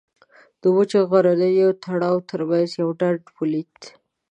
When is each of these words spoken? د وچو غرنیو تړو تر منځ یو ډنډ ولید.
د 0.61 0.63
وچو 0.75 0.99
غرنیو 1.11 1.69
تړو 1.83 2.13
تر 2.29 2.39
منځ 2.49 2.69
یو 2.81 2.89
ډنډ 2.99 3.21
ولید. 3.37 3.75